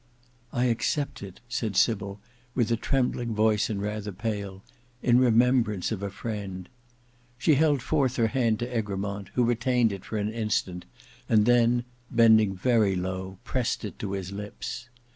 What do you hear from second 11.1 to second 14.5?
and then bending very low, pressed it to his